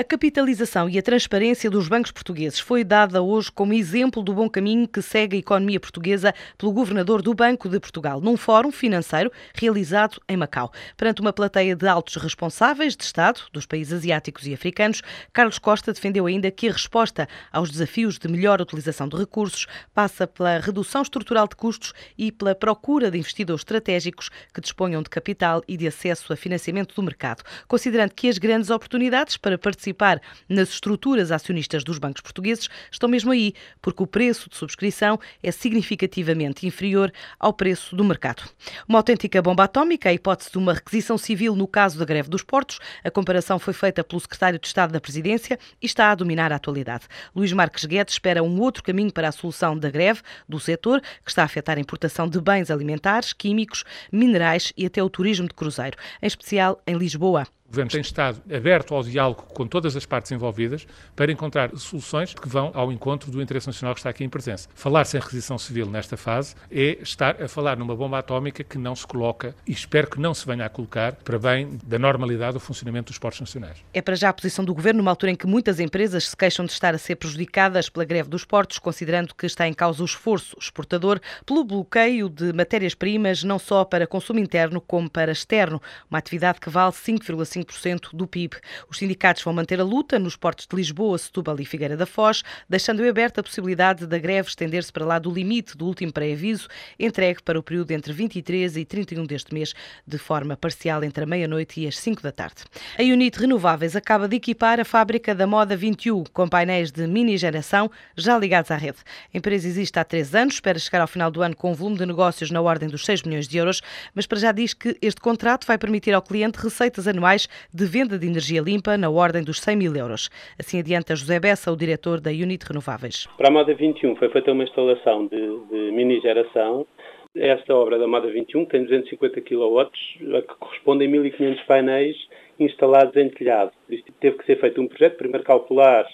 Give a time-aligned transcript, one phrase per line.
[0.00, 4.48] A capitalização e a transparência dos bancos portugueses foi dada hoje como exemplo do bom
[4.48, 9.30] caminho que segue a economia portuguesa pelo governador do Banco de Portugal, num fórum financeiro
[9.54, 10.72] realizado em Macau.
[10.96, 15.02] Perante uma plateia de altos responsáveis de Estado dos países asiáticos e africanos,
[15.34, 20.26] Carlos Costa defendeu ainda que a resposta aos desafios de melhor utilização de recursos passa
[20.26, 25.62] pela redução estrutural de custos e pela procura de investidores estratégicos que disponham de capital
[25.68, 30.20] e de acesso a financiamento do mercado, considerando que as grandes oportunidades para participar participar
[30.48, 35.50] nas estruturas acionistas dos bancos portugueses estão mesmo aí, porque o preço de subscrição é
[35.50, 38.42] significativamente inferior ao preço do mercado.
[38.88, 42.42] Uma autêntica bomba atómica, a hipótese de uma requisição civil no caso da greve dos
[42.42, 42.78] portos.
[43.04, 46.56] A comparação foi feita pelo secretário de Estado da Presidência e está a dominar a
[46.56, 47.04] atualidade.
[47.34, 51.30] Luís Marques Guedes espera um outro caminho para a solução da greve do setor, que
[51.30, 55.54] está a afetar a importação de bens alimentares, químicos, minerais e até o turismo de
[55.54, 57.46] cruzeiro, em especial em Lisboa.
[57.70, 62.34] O Governo tem estado aberto ao diálogo com todas as partes envolvidas para encontrar soluções
[62.34, 64.68] que vão ao encontro do interesse nacional que está aqui em presença.
[64.74, 68.96] Falar sem requisição civil nesta fase é estar a falar numa bomba atómica que não
[68.96, 72.60] se coloca e espero que não se venha a colocar para bem da normalidade do
[72.60, 73.78] funcionamento dos portos nacionais.
[73.94, 76.66] É para já a posição do Governo numa altura em que muitas empresas se queixam
[76.66, 80.06] de estar a ser prejudicadas pela greve dos portos, considerando que está em causa o
[80.06, 86.18] esforço exportador pelo bloqueio de matérias-primas não só para consumo interno como para externo, uma
[86.18, 88.56] atividade que vale 5,5 5% do PIB.
[88.88, 92.42] Os sindicatos vão manter a luta nos portos de Lisboa, Setúbal e Figueira da Foz,
[92.68, 97.42] deixando aberta a possibilidade da greve estender-se para lá do limite do último pré-aviso, entregue
[97.42, 99.74] para o período entre 23 e 31 deste mês,
[100.06, 102.62] de forma parcial entre a meia-noite e as 5 da tarde.
[102.98, 107.36] A Unite Renováveis acaba de equipar a fábrica da Moda 21 com painéis de mini
[107.36, 108.98] geração já ligados à rede.
[109.32, 111.98] A empresa existe há três anos, espera chegar ao final do ano com um volume
[111.98, 113.80] de negócios na ordem dos 6 milhões de euros,
[114.14, 118.18] mas para já diz que este contrato vai permitir ao cliente receitas anuais de venda
[118.18, 120.30] de energia limpa na ordem dos 100 mil euros.
[120.58, 123.26] Assim adianta José Bessa, o diretor da Unit Renováveis.
[123.36, 126.86] Para a Moda 21 foi feita uma instalação de, de mini geração.
[127.34, 132.16] Esta obra da Moda 21 tem 250 kW, que correspondem a 1.500 painéis
[132.58, 133.70] instalados em telhado.
[133.88, 136.06] Isto teve que ser feito um projeto, primeiro calcular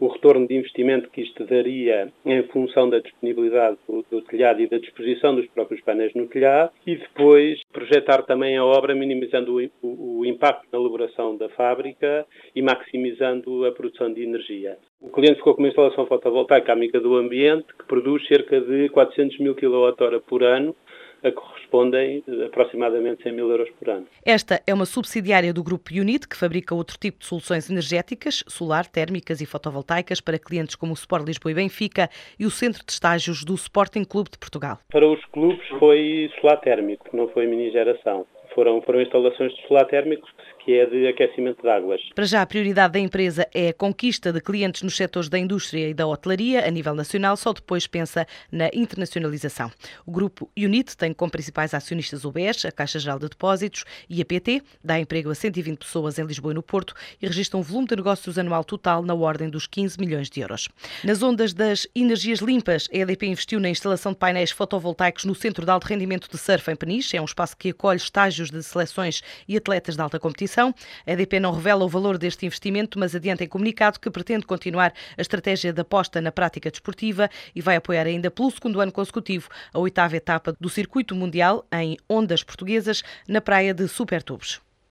[0.00, 4.66] o retorno de investimento que isto daria em função da disponibilidade do, do, telhado e
[4.66, 9.86] da disposição dos próprios painéis no telhado e depois projetar também a obra minimizando o,
[9.86, 14.78] o, o impacto na elaboração da fábrica e maximizando a produção de energia.
[15.02, 19.38] O cliente ficou com uma instalação fotovoltaica amiga do ambiente que produz cerca de 400
[19.38, 20.74] mil kWh por ano
[21.22, 24.06] a correspondem aproximadamente 100 mil euros por ano.
[24.24, 28.86] Esta é uma subsidiária do Grupo Unit, que fabrica outro tipo de soluções energéticas, solar,
[28.86, 32.92] térmicas e fotovoltaicas para clientes como o Sport Lisboa e Benfica e o Centro de
[32.92, 34.78] Estágios do Sporting Clube de Portugal.
[34.90, 39.86] Para os clubes foi solar térmico, não foi mini geração foram, foram instalações de solar
[39.86, 40.26] térmico
[40.64, 42.00] que é de aquecimento de águas.
[42.14, 45.88] Para já, a prioridade da empresa é a conquista de clientes nos setores da indústria
[45.88, 49.70] e da hotelaria a nível nacional, só depois pensa na internacionalização.
[50.06, 54.20] O grupo Unit tem como principais acionistas o BES, a Caixa Geral de Depósitos e
[54.20, 57.62] a PT, dá emprego a 120 pessoas em Lisboa e no Porto e registra um
[57.62, 60.68] volume de negócios anual total na ordem dos 15 milhões de euros.
[61.02, 65.64] Nas ondas das energias limpas, a EDP investiu na instalação de painéis fotovoltaicos no Centro
[65.64, 68.62] de Alto Rendimento de Surf em Peniche, é um espaço que acolhe estágios estágios de
[68.62, 70.74] seleções e atletas de alta competição.
[71.06, 74.92] A EDP não revela o valor deste investimento, mas adianta em comunicado que pretende continuar
[75.16, 79.48] a estratégia de aposta na prática desportiva e vai apoiar ainda pelo segundo ano consecutivo
[79.72, 84.60] a oitava etapa do Circuito Mundial em ondas portuguesas na praia de Supertubos.